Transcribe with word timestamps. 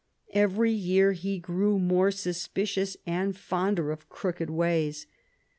Every 0.33 0.71
year 0.71 1.11
he 1.11 1.37
grew 1.37 1.77
more 1.77 2.09
suspicious 2.09 2.97
and 3.05 3.37
fonder 3.37 3.91
of 3.91 4.09
crooked 4.09 4.49
ways. 4.49 5.05